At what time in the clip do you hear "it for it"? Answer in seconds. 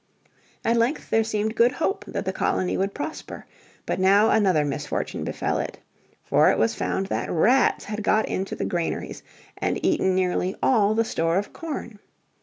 5.59-6.57